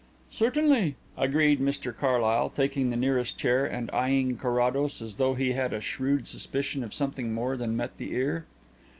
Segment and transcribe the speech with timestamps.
[0.31, 5.73] "Certainly," agreed Mr Carlyle, taking the nearest chair and eyeing Carrados as though he had
[5.73, 8.45] a shrewd suspicion of something more than met the ear.